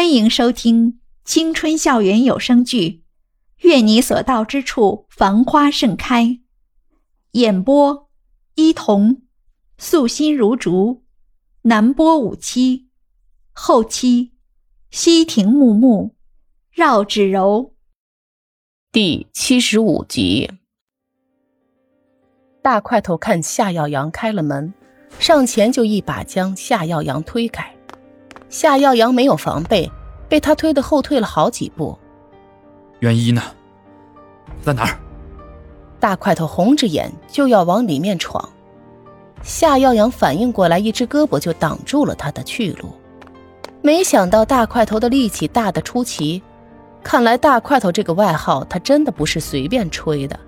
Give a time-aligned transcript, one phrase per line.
[0.00, 2.88] 欢迎收听青春校园有声剧
[3.58, 6.24] 《愿你所到之处繁花盛开》，
[7.32, 8.08] 演播：
[8.54, 9.20] 伊童，
[9.76, 11.04] 素心如竹，
[11.64, 12.88] 南波五七，
[13.52, 14.32] 后期：
[14.90, 16.16] 西亭木木，
[16.72, 17.74] 绕指柔。
[18.90, 20.50] 第七十五集，
[22.62, 24.72] 大块头看夏耀阳开了门，
[25.18, 27.76] 上前就一把将夏耀阳推开。
[28.50, 29.90] 夏耀阳没有防备，
[30.28, 31.96] 被他推的后退了好几步。
[32.98, 33.40] 袁一呢？
[34.60, 34.98] 在哪儿？
[36.00, 38.46] 大块头红着眼就要往里面闯，
[39.42, 42.90] 夏耀阳反应过来，一只胳膊就挡住了他的去路。
[43.82, 46.42] 没想到大块头的力气大得出奇，
[47.04, 50.38] 看来大块头这个外号他真的不是随便吹的。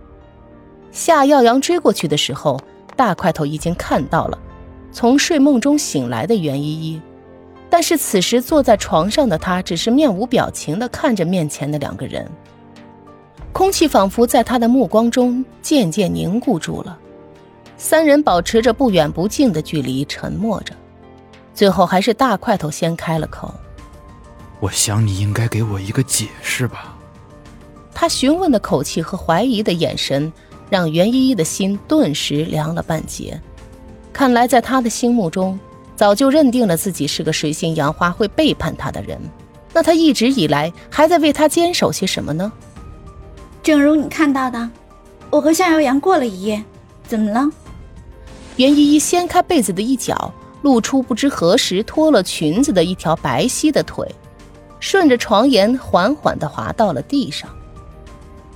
[0.90, 2.60] 夏耀阳追过去的时候，
[2.96, 4.36] 大块头已经看到了
[4.90, 7.00] 从睡梦中醒来的袁依依。
[7.72, 12.30] 但是此时坐在床上的他只是面无表情地看着面前的两个人，
[13.50, 16.98] 空气仿佛在他的目光中渐渐凝固住了。
[17.78, 20.74] 三人保持着不远不近的距离，沉默着。
[21.54, 23.54] 最后还是大块头先开了口
[24.60, 26.94] ：“我想你应该给我一个解释吧。”
[27.94, 30.30] 他询问的口气和怀疑的眼神，
[30.68, 33.40] 让袁依依的心顿时凉了半截。
[34.12, 35.58] 看来在他的心目中。
[35.94, 39.20] 早就认定了自己是个水性杨花会背叛他的人，
[39.72, 42.50] 那他一直以来还在为他坚守些什么呢？
[43.62, 44.68] 正如你看到的，
[45.30, 46.62] 我和夏耀阳过了一夜，
[47.06, 47.48] 怎么了？
[48.56, 54.06] 袁依依掀开被子的一角，露出不知何时脱了裙子的一条白皙的腿，
[54.80, 57.48] 顺着床沿缓缓地滑到了地上。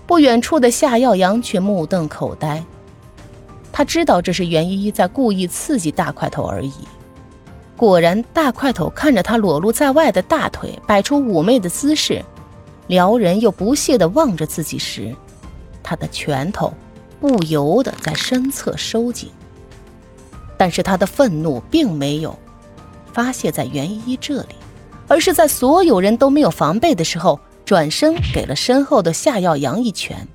[0.06, 2.64] 不远处的夏耀阳却目瞪口呆，
[3.72, 6.72] 他知道这是袁依依在故意刺激大块头而已。
[7.76, 12.24] 果然，大块头看着他裸露在外的大腿，摆出妩媚的姿势，
[12.86, 15.14] 撩人又不屑地望着自己时，
[15.82, 16.72] 他的拳头
[17.20, 19.30] 不由得在身侧收紧。
[20.56, 22.34] 但是他的愤怒并没有
[23.12, 24.54] 发泄在袁依依这里，
[25.06, 30.26] 而是在所有人都没有防备的时候，转身给了身后的夏耀阳一拳。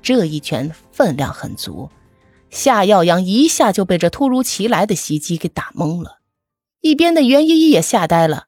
[0.00, 1.90] 这一拳分量很足，
[2.48, 6.17] 夏耀阳一下就被这突如其来的袭击给打懵了。
[6.80, 8.46] 一边的袁依依也吓呆了，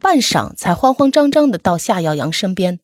[0.00, 2.78] 半晌才慌慌张张的到夏耀阳身边，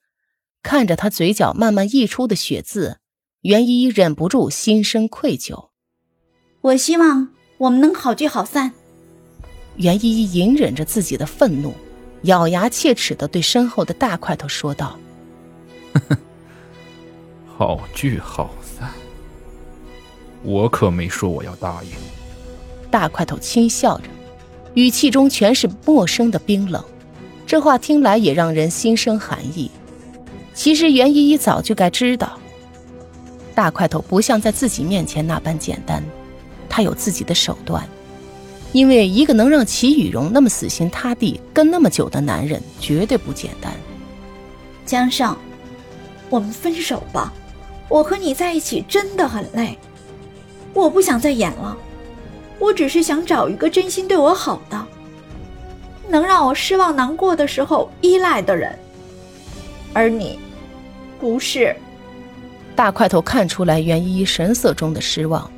[0.63, 2.99] 看着他嘴角慢慢溢出的血渍，
[3.43, 5.69] 袁依依忍不住心生愧疚。
[6.61, 7.29] 我希望
[7.59, 8.73] 我们能好聚好散。
[9.77, 11.73] 袁依依隐忍着自己的愤怒，
[12.23, 14.99] 咬牙切齿的对身后的大块头说道
[17.47, 18.91] ：“好聚好散，
[20.43, 21.91] 我可没说我要答应。”
[22.91, 24.09] 大块头轻笑着。
[24.75, 26.83] 语气中全是陌生的冰冷，
[27.47, 29.71] 这话听来也让人心生寒意。
[30.55, 32.39] 其实袁依依早就该知道，
[33.55, 36.03] 大块头不像在自己面前那般简单，
[36.69, 37.89] 他有自己的手段。
[38.73, 43.73] 因为一个能让齐雨荣那么死心塌地跟那么久的男人，绝对不简单。
[44.85, 45.35] 江胜，
[46.29, 47.33] 我们分手吧，
[47.89, 49.79] 我和你在一起真的很累，
[50.75, 51.77] 我不想再演了。
[52.59, 54.87] 我只是想找一个真心对我好的，
[56.09, 58.77] 能让我失望难过的时候依赖的人，
[59.93, 60.39] 而你，
[61.21, 61.75] 不是。
[62.75, 65.51] 大块头看出来袁依依神色中的失望，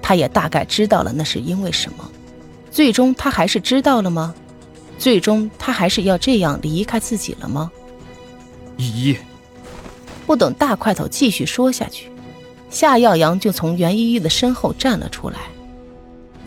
[0.00, 2.10] 他也大概知道了那是因为什么。
[2.70, 4.34] 最终他还是知道了吗？
[4.98, 7.70] 最终他还是要这样离开自己了吗？
[8.76, 9.16] 依依，
[10.26, 12.10] 不等大块头继续说下去，
[12.70, 15.38] 夏耀阳就从袁依依的身后站了出来。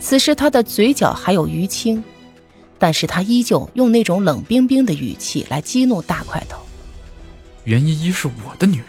[0.04, 2.04] 此时他的嘴角还有淤青，
[2.78, 6.60] 但是他依旧用那种冷冰冰的语气来激怒大块头。
[7.64, 8.88] 袁依依是我的女人，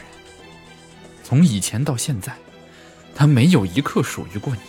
[1.23, 2.35] 从以前到现在，
[3.15, 4.61] 她没有一刻属于过你。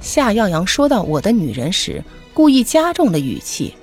[0.00, 2.00] 夏耀阳说到“我的女人”时，
[2.32, 3.74] 故意加重了语气。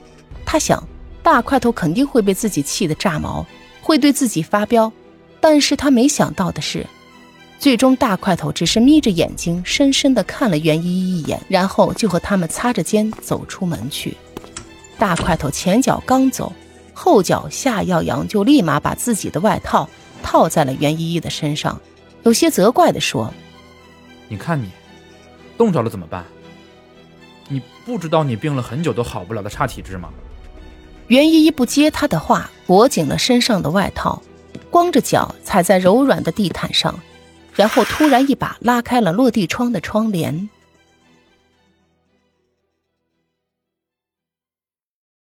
[0.45, 0.81] 他想，
[1.21, 3.45] 大块头肯定会被自己气得炸毛，
[3.81, 4.89] 会对自己发飙。
[5.41, 6.87] 但是他没想到的是。
[7.59, 14.15] 最终，大块头只是眯着眼睛，深深地看了袁依依一眼，然后就和他们擦着肩走出门去。
[14.97, 16.53] 大块头前脚刚走，
[16.93, 19.89] 后脚夏耀阳就立马把自己的外套
[20.21, 21.81] 套在了袁依依的身上，
[22.23, 23.33] 有些责怪地说
[24.29, 24.69] ：“你看你，
[25.57, 26.23] 冻着了怎么办？
[27.49, 30.09] 你不知道你病了很久都好不了的差体质吗？”
[31.07, 34.21] 袁依依不接他的话，裹紧了身上的外套，
[34.69, 36.97] 光着脚踩在柔软的地毯上。
[37.57, 40.49] 然后突然一把拉开了落地窗的窗帘。